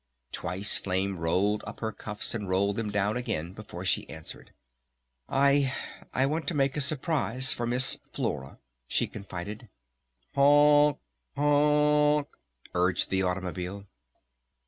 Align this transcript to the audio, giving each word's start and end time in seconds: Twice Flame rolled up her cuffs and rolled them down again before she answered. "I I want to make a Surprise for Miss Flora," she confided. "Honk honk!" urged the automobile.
Twice 0.31 0.79
Flame 0.79 1.19
rolled 1.19 1.63
up 1.67 1.79
her 1.81 1.91
cuffs 1.91 2.33
and 2.33 2.49
rolled 2.49 2.75
them 2.77 2.89
down 2.89 3.15
again 3.17 3.53
before 3.53 3.85
she 3.85 4.09
answered. 4.09 4.51
"I 5.29 5.75
I 6.11 6.25
want 6.25 6.47
to 6.47 6.55
make 6.55 6.75
a 6.75 6.81
Surprise 6.81 7.53
for 7.53 7.67
Miss 7.67 7.99
Flora," 8.11 8.57
she 8.87 9.05
confided. 9.05 9.69
"Honk 10.33 10.97
honk!" 11.35 12.29
urged 12.73 13.11
the 13.11 13.21
automobile. 13.21 13.85